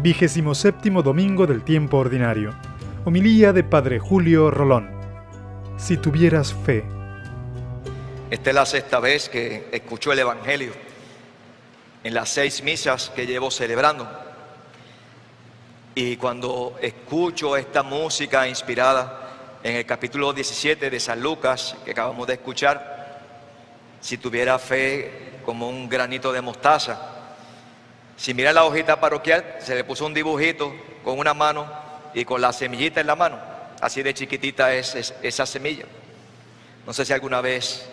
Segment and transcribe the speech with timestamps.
[0.00, 2.54] Vigésimo séptimo domingo del tiempo ordinario.
[3.04, 4.90] Homilía de Padre Julio Rolón.
[5.76, 6.84] Si tuvieras fe.
[8.30, 10.72] Esta es la sexta vez que escucho el Evangelio
[12.02, 14.08] en las seis misas que llevo celebrando.
[15.94, 22.26] Y cuando escucho esta música inspirada en el capítulo 17 de San Lucas que acabamos
[22.26, 23.20] de escuchar,
[24.00, 27.11] si tuviera fe como un granito de mostaza,
[28.16, 31.66] si mira la hojita parroquial, se le puso un dibujito con una mano
[32.14, 33.38] y con la semillita en la mano.
[33.80, 35.86] Así de chiquitita es, esa semilla.
[36.86, 37.88] No sé si alguna vez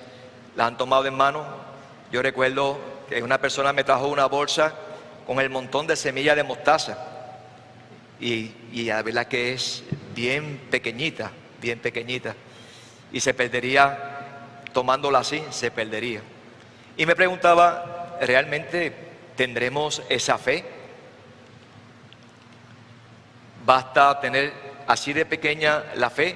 [0.55, 1.45] la han tomado en mano.
[2.11, 4.73] Yo recuerdo que una persona me trajo una bolsa
[5.25, 6.97] con el montón de semillas de mostaza.
[8.19, 12.35] Y, y la verdad que es bien pequeñita, bien pequeñita.
[13.11, 16.21] Y se perdería, tomándola así, se perdería.
[16.97, 19.08] Y me preguntaba, ¿realmente
[19.39, 20.65] tendremos esa fe?
[23.65, 24.51] Basta tener
[24.85, 26.35] así de pequeña la fe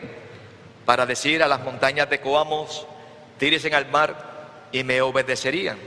[0.85, 2.87] para decir a las montañas de Coamos,
[3.37, 4.15] tírense al mar
[4.71, 5.77] y me obedecerían.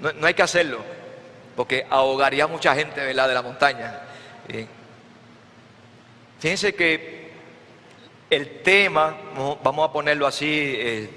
[0.00, 0.80] No, hay que hacerlo,
[1.56, 4.00] porque ahogaría mucha gente de la montaña.
[6.40, 7.32] Fíjense que
[8.28, 9.16] el tema,
[9.62, 11.08] vamos a ponerlo así, eh,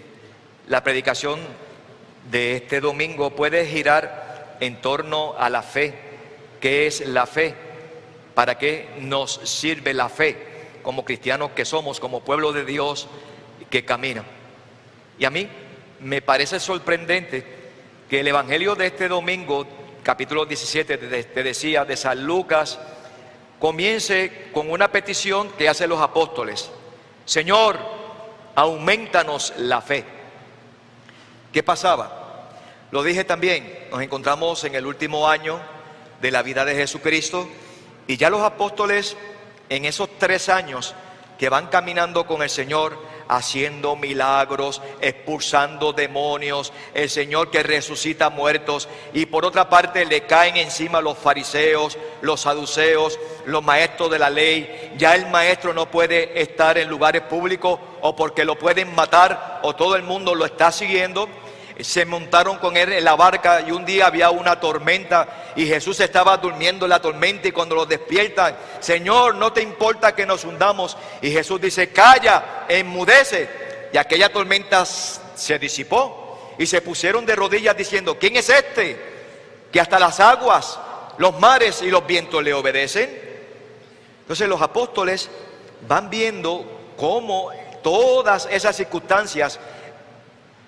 [0.69, 1.41] la predicación
[2.31, 4.26] de este domingo puede girar
[4.59, 5.93] en torno a la fe.
[6.59, 7.55] ¿Qué es la fe?
[8.33, 10.37] ¿Para qué nos sirve la fe
[10.83, 13.07] como cristianos que somos, como pueblo de Dios
[13.69, 14.23] que camina?
[15.19, 15.47] Y a mí
[15.99, 17.43] me parece sorprendente
[18.09, 19.65] que el Evangelio de este domingo,
[20.03, 22.79] capítulo 17, te decía, de San Lucas,
[23.59, 26.69] comience con una petición que hacen los apóstoles.
[27.25, 27.77] Señor,
[28.55, 30.05] aumentanos la fe.
[31.51, 32.26] ¿Qué pasaba?
[32.89, 35.59] Lo dije también, nos encontramos en el último año
[36.21, 37.49] de la vida de Jesucristo
[38.07, 39.17] y ya los apóstoles
[39.67, 40.95] en esos tres años
[41.37, 48.87] que van caminando con el Señor, haciendo milagros, expulsando demonios, el Señor que resucita muertos
[49.13, 54.29] y por otra parte le caen encima los fariseos, los saduceos, los maestros de la
[54.29, 54.93] ley.
[54.97, 59.75] Ya el maestro no puede estar en lugares públicos o porque lo pueden matar o
[59.75, 61.27] todo el mundo lo está siguiendo
[61.83, 65.99] se montaron con él en la barca y un día había una tormenta y Jesús
[65.99, 70.43] estaba durmiendo en la tormenta y cuando lo despiertan, Señor, no te importa que nos
[70.43, 70.97] hundamos.
[71.21, 73.49] Y Jesús dice, calla, enmudece.
[73.93, 78.99] Y aquella tormenta se disipó y se pusieron de rodillas diciendo, ¿quién es este?
[79.71, 80.79] Que hasta las aguas,
[81.17, 83.27] los mares y los vientos le obedecen.
[84.21, 85.29] Entonces los apóstoles
[85.87, 86.65] van viendo
[86.97, 87.51] cómo
[87.83, 89.59] todas esas circunstancias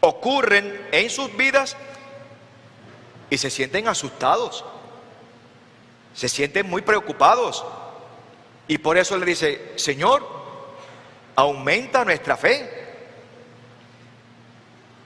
[0.01, 1.75] ocurren en sus vidas
[3.29, 4.65] y se sienten asustados,
[6.13, 7.63] se sienten muy preocupados.
[8.67, 10.27] Y por eso le dice, Señor,
[11.35, 12.69] aumenta nuestra fe.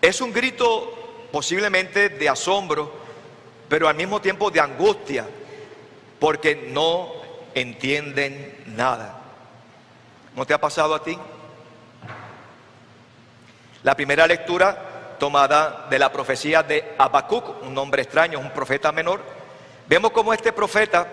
[0.01, 2.91] Es un grito posiblemente de asombro,
[3.69, 5.27] pero al mismo tiempo de angustia,
[6.19, 7.11] porque no
[7.55, 9.21] entienden nada.
[10.35, 11.17] ¿No te ha pasado a ti?
[13.83, 19.21] La primera lectura tomada de la profecía de Habacuc, un nombre extraño, un profeta menor.
[19.87, 21.07] Vemos cómo este profeta,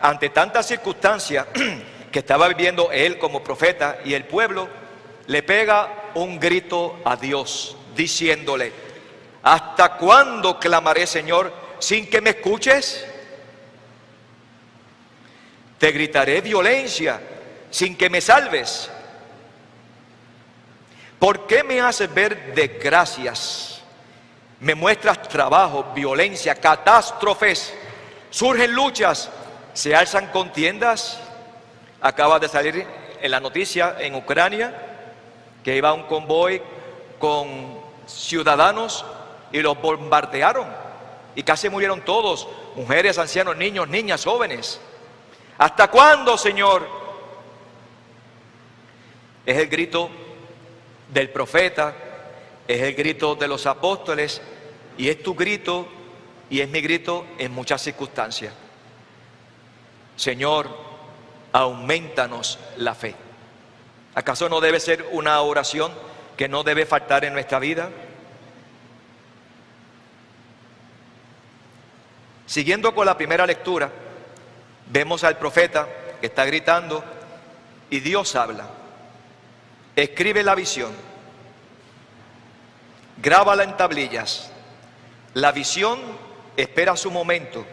[0.00, 1.46] ante tantas circunstancias
[2.12, 4.68] que estaba viviendo él como profeta y el pueblo,
[5.26, 8.72] le pega un grito a Dios, diciéndole,
[9.42, 13.06] ¿hasta cuándo clamaré, Señor, sin que me escuches?
[15.78, 17.20] Te gritaré violencia
[17.70, 18.90] sin que me salves.
[21.18, 23.82] ¿Por qué me haces ver desgracias?
[24.60, 27.74] Me muestras trabajo, violencia, catástrofes.
[28.30, 29.30] Surgen luchas,
[29.72, 31.20] se alzan contiendas.
[32.00, 32.86] Acaba de salir
[33.20, 34.74] en la noticia en Ucrania
[35.64, 36.62] que iba un convoy
[37.18, 39.04] con ciudadanos
[39.50, 40.66] y los bombardearon
[41.34, 44.80] y casi murieron todos, mujeres, ancianos, niños, niñas, jóvenes.
[45.56, 46.88] ¿Hasta cuándo, Señor?
[49.46, 50.10] Es el grito
[51.12, 51.94] del profeta,
[52.66, 54.42] es el grito de los apóstoles
[54.96, 55.88] y es tu grito
[56.50, 58.52] y es mi grito en muchas circunstancias.
[60.16, 60.68] Señor,
[61.52, 63.14] aumentanos la fe.
[64.14, 65.92] ¿Acaso no debe ser una oración
[66.36, 67.90] que no debe faltar en nuestra vida?
[72.46, 73.90] Siguiendo con la primera lectura,
[74.90, 75.86] vemos al profeta
[76.20, 77.04] que está gritando
[77.90, 78.68] y Dios habla.
[79.98, 80.92] Escribe la visión.
[83.20, 84.48] Grábala en tablillas.
[85.34, 85.98] La visión
[86.56, 87.66] espera su momento.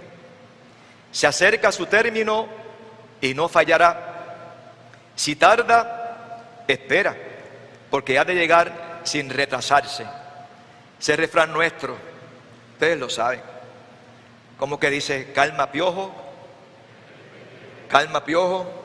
[1.11, 2.47] Se acerca a su término
[3.21, 4.63] y no fallará.
[5.15, 7.15] Si tarda, espera,
[7.91, 10.07] porque ha de llegar sin retrasarse.
[10.99, 11.95] Ese refrán nuestro,
[12.73, 13.41] ustedes lo saben,
[14.57, 16.11] como que dice, calma piojo,
[17.87, 18.84] calma piojo,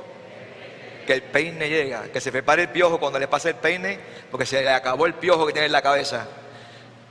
[1.11, 3.99] que el peine llega, que se prepare el piojo cuando le pase el peine,
[4.31, 6.25] porque se le acabó el piojo que tiene en la cabeza.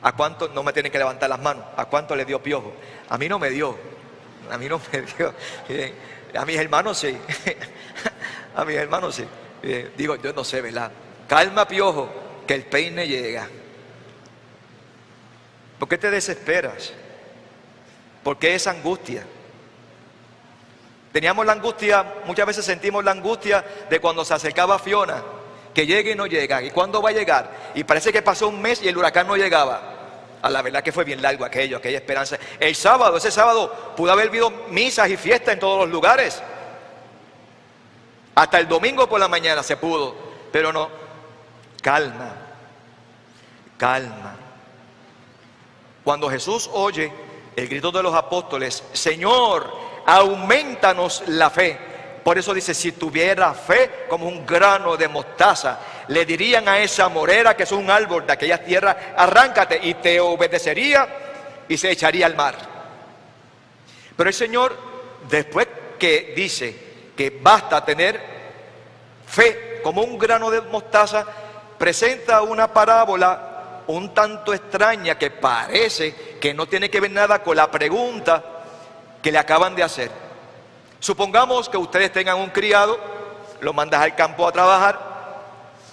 [0.01, 1.65] ¿A cuánto no me tienen que levantar las manos?
[1.75, 2.71] ¿A cuánto le dio piojo?
[3.09, 3.77] A mí no me dio.
[4.49, 5.33] A mí no me dio.
[6.33, 7.17] A mis hermanos sí.
[8.55, 9.27] A mis hermanos sí.
[9.97, 10.93] Digo, yo no sé, ¿verdad?
[11.27, 12.07] Calma, piojo,
[12.47, 13.49] que el peine llega.
[15.77, 16.93] ¿Por qué te desesperas?
[18.23, 19.25] ¿Por qué esa angustia?
[21.11, 25.23] Teníamos la angustia, muchas veces sentimos la angustia de cuando se acercaba Fiona,
[25.73, 26.61] que llega y no llega.
[26.61, 27.49] ¿Y cuándo va a llegar?
[27.73, 29.95] Y parece que pasó un mes y el huracán no llegaba.
[30.41, 32.37] A la verdad que fue bien largo aquello, aquella esperanza.
[32.59, 36.41] El sábado, ese sábado, pudo haber habido misas y fiestas en todos los lugares.
[38.35, 40.15] Hasta el domingo por la mañana se pudo,
[40.51, 40.89] pero no.
[41.81, 42.35] Calma,
[43.77, 44.35] calma.
[46.03, 47.11] Cuando Jesús oye
[47.55, 51.77] el grito de los apóstoles, Señor, aumentanos la fe.
[52.23, 55.79] Por eso dice, si tuviera fe como un grano de mostaza,
[56.09, 60.19] le dirían a esa morera que es un árbol de aquella tierra, arráncate y te
[60.19, 61.07] obedecería
[61.67, 62.55] y se echaría al mar.
[64.15, 64.77] Pero el Señor,
[65.29, 65.67] después
[65.97, 66.75] que dice
[67.15, 68.19] que basta tener
[69.25, 71.25] fe como un grano de mostaza,
[71.77, 77.57] presenta una parábola un tanto extraña que parece que no tiene que ver nada con
[77.57, 78.58] la pregunta
[79.21, 80.11] que le acaban de hacer.
[80.99, 82.99] Supongamos que ustedes tengan un criado,
[83.61, 85.09] lo mandas al campo a trabajar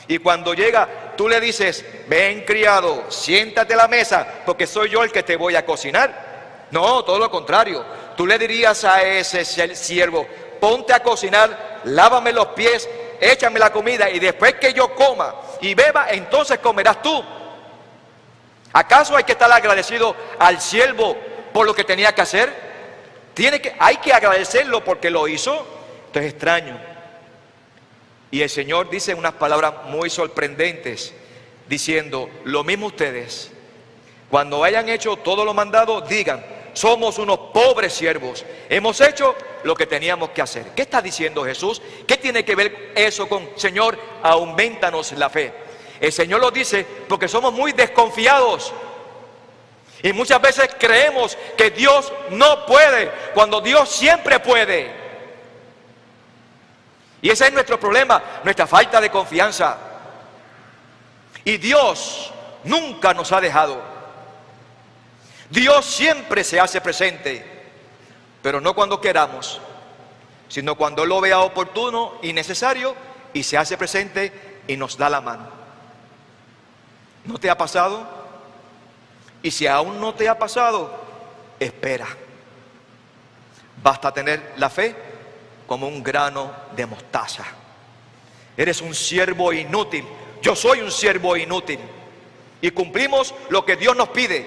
[0.08, 5.02] y cuando llega tú le dices, ven criado, siéntate a la mesa porque soy yo
[5.02, 6.66] el que te voy a cocinar.
[6.70, 7.84] No, todo lo contrario.
[8.16, 10.26] Tú le dirías a ese siervo,
[10.60, 12.88] ponte a cocinar, lávame los pies,
[13.20, 17.24] échame la comida y después que yo coma y beba, entonces comerás tú.
[18.72, 21.16] ¿Acaso hay que estar agradecido al siervo
[21.52, 22.65] por lo que tenía que hacer?
[23.36, 25.52] Tiene que, hay que agradecerlo porque lo hizo.
[26.06, 26.80] Esto es extraño.
[28.30, 31.12] Y el Señor dice unas palabras muy sorprendentes,
[31.68, 33.50] diciendo, lo mismo ustedes,
[34.30, 36.42] cuando hayan hecho todo lo mandado, digan,
[36.72, 39.34] somos unos pobres siervos, hemos hecho
[39.64, 40.68] lo que teníamos que hacer.
[40.74, 41.82] ¿Qué está diciendo Jesús?
[42.06, 45.52] ¿Qué tiene que ver eso con, Señor, aumentanos la fe?
[46.00, 48.72] El Señor lo dice porque somos muy desconfiados.
[50.02, 54.94] Y muchas veces creemos que Dios no puede, cuando Dios siempre puede.
[57.22, 59.78] Y ese es nuestro problema, nuestra falta de confianza.
[61.44, 62.32] Y Dios
[62.64, 63.80] nunca nos ha dejado.
[65.50, 67.44] Dios siempre se hace presente,
[68.42, 69.60] pero no cuando queramos,
[70.48, 72.94] sino cuando lo vea oportuno y necesario
[73.32, 75.48] y se hace presente y nos da la mano.
[77.24, 78.15] ¿No te ha pasado?
[79.42, 80.92] Y si aún no te ha pasado,
[81.58, 82.06] espera.
[83.82, 84.94] Basta tener la fe
[85.66, 87.44] como un grano de mostaza.
[88.56, 90.04] Eres un siervo inútil.
[90.42, 91.78] Yo soy un siervo inútil.
[92.60, 94.46] Y cumplimos lo que Dios nos pide.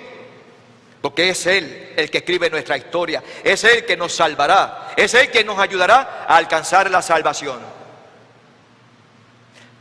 [1.02, 3.24] Porque es Él el que escribe nuestra historia.
[3.44, 4.94] Es Él que nos salvará.
[4.98, 7.60] Es Él que nos ayudará a alcanzar la salvación.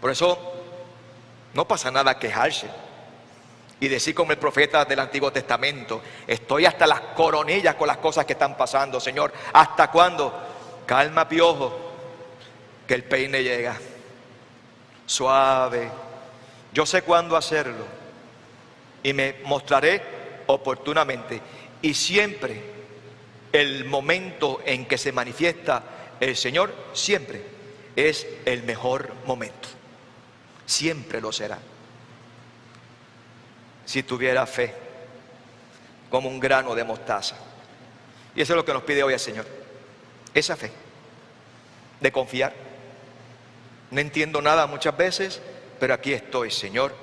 [0.01, 0.53] Por eso
[1.55, 2.69] no pasa nada quejarse.
[3.81, 8.25] Y decir como el profeta del Antiguo Testamento, estoy hasta las coronillas con las cosas
[8.25, 9.33] que están pasando, Señor.
[9.53, 10.33] ¿Hasta cuándo?
[10.85, 11.93] Calma, piojo,
[12.87, 13.77] que el peine llega.
[15.07, 15.91] Suave.
[16.73, 17.85] Yo sé cuándo hacerlo.
[19.03, 20.03] Y me mostraré
[20.47, 21.41] oportunamente.
[21.81, 22.61] Y siempre
[23.53, 25.83] el momento en que se manifiesta
[26.21, 27.43] el Señor, siempre
[27.95, 29.69] es el mejor momento.
[30.67, 31.59] Siempre lo será.
[33.89, 34.75] Si tuviera fe,
[36.11, 37.37] como un grano de mostaza.
[38.35, 39.47] Y eso es lo que nos pide hoy el Señor
[40.35, 40.71] esa fe
[42.01, 42.55] de confiar.
[43.91, 45.41] No entiendo nada muchas veces,
[45.81, 46.95] pero aquí estoy, Señor.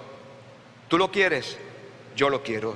[0.88, 1.58] Tú lo quieres,
[2.16, 2.76] yo lo quiero.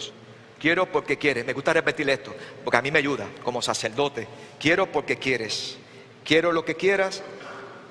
[0.59, 1.45] Quiero porque quieres.
[1.45, 4.27] Me gusta repetir esto, porque a mí me ayuda como sacerdote.
[4.59, 5.77] Quiero porque quieres.
[6.25, 7.21] Quiero lo que quieras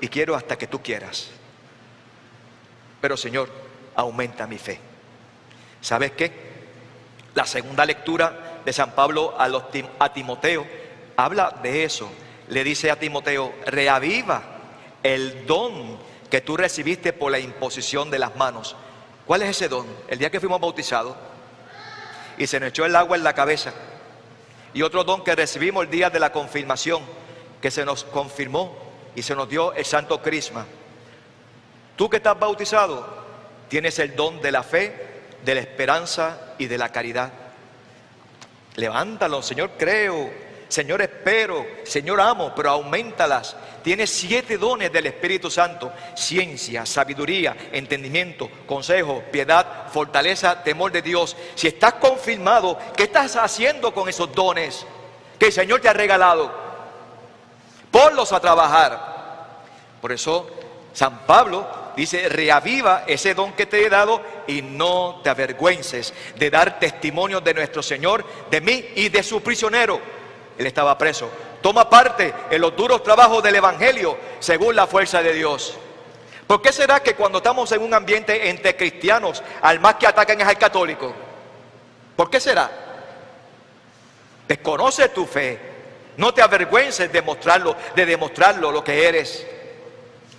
[0.01, 1.31] y quiero hasta que tú quieras.
[3.01, 3.49] Pero Señor,
[3.95, 4.88] aumenta mi fe.
[5.80, 6.32] ¿Sabes qué?
[7.35, 10.66] La segunda lectura de San Pablo a, Timoteo
[11.16, 12.11] habla de eso
[12.49, 14.42] le dice a Timoteo, reaviva
[15.02, 15.99] el don
[16.30, 18.76] que tú recibiste por la imposición de las manos.
[19.26, 19.87] ¿Cuál es ese don?
[20.08, 21.16] El día que fuimos bautizados
[22.37, 23.73] y se nos echó el agua en la cabeza.
[24.73, 27.02] Y otro don que recibimos el día de la confirmación,
[27.61, 28.76] que se nos confirmó
[29.14, 30.66] y se nos dio el santo crisma.
[31.97, 33.06] Tú que estás bautizado,
[33.68, 37.33] tienes el don de la fe, de la esperanza y de la caridad.
[38.76, 40.49] Levántalo, Señor, creo.
[40.68, 41.66] Señor, espero.
[41.85, 43.57] Señor, amo, pero aumentalas.
[43.83, 51.37] Tienes siete dones del Espíritu Santo: ciencia, sabiduría, entendimiento, consejo, piedad, fortaleza, temor de Dios.
[51.54, 54.85] Si estás confirmado, ¿qué estás haciendo con esos dones
[55.38, 56.52] que el Señor te ha regalado?
[57.90, 59.16] Ponlos a trabajar.
[60.00, 60.49] Por eso
[60.92, 61.66] San Pablo
[61.99, 67.40] dice, reaviva ese don que te he dado y no te avergüences de dar testimonio
[67.40, 70.00] de nuestro Señor, de mí y de su prisionero.
[70.57, 71.28] Él estaba preso.
[71.61, 75.76] Toma parte en los duros trabajos del Evangelio según la fuerza de Dios.
[76.47, 80.40] ¿Por qué será que cuando estamos en un ambiente entre cristianos, al más que atacan
[80.40, 81.12] es al católico?
[82.14, 82.71] ¿Por qué será?
[84.47, 85.59] Desconoce tu fe.
[86.17, 89.45] No te avergüences de mostrarlo, de demostrarlo lo que eres.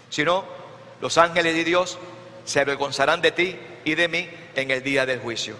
[0.10, 0.59] Sino
[1.02, 1.98] los ángeles de Dios
[2.46, 5.56] se avergonzarán de ti y de mí en el día del juicio.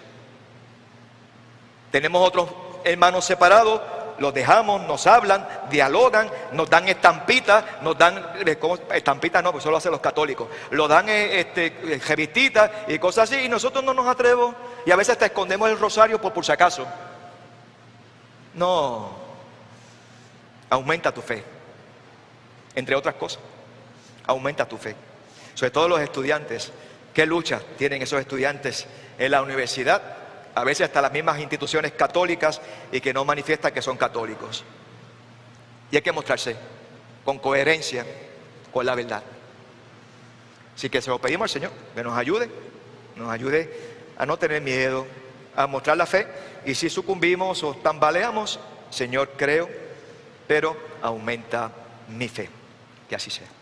[1.90, 2.50] Tenemos otros
[2.84, 3.80] hermanos separados,
[4.18, 8.58] los dejamos, nos hablan, dialogan, nos dan estampitas, nos dan, eh,
[8.92, 13.30] estampitas no, porque eso lo hacen los católicos, lo dan eh, este, revistitas y cosas
[13.30, 14.54] así, y nosotros no nos atrevemos,
[14.84, 16.86] y a veces te escondemos el rosario por, por si acaso.
[18.54, 19.10] No,
[20.68, 21.42] aumenta tu fe,
[22.74, 23.40] entre otras cosas,
[24.26, 24.94] aumenta tu fe
[25.54, 26.72] sobre todo los estudiantes.
[27.14, 28.86] ¿Qué lucha tienen esos estudiantes
[29.18, 30.02] en la universidad?
[30.54, 32.60] A veces hasta las mismas instituciones católicas
[32.92, 34.64] y que no manifiestan que son católicos.
[35.90, 36.56] Y hay que mostrarse
[37.24, 38.04] con coherencia
[38.72, 39.22] con la verdad.
[40.74, 42.48] Así que se lo pedimos al Señor, que nos ayude,
[43.16, 43.70] nos ayude
[44.16, 45.06] a no tener miedo,
[45.56, 46.26] a mostrar la fe.
[46.64, 49.68] Y si sucumbimos o tambaleamos, Señor, creo,
[50.46, 51.70] pero aumenta
[52.08, 52.48] mi fe.
[53.08, 53.59] Que así sea.